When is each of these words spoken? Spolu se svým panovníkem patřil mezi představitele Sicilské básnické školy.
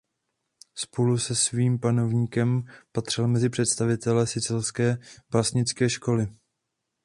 Spolu 0.75 1.17
se 1.17 1.35
svým 1.35 1.79
panovníkem 1.79 2.63
patřil 2.91 3.27
mezi 3.27 3.49
představitele 3.49 4.27
Sicilské 4.27 4.97
básnické 5.31 5.89
školy. 5.89 6.27